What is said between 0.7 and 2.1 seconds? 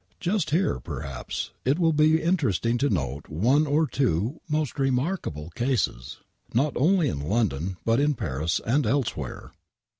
perhaps, li will